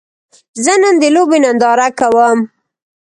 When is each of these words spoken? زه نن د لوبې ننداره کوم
زه 0.63 0.73
نن 0.81 0.95
د 1.01 1.03
لوبې 1.15 1.37
ننداره 1.43 1.87
کوم 1.99 2.39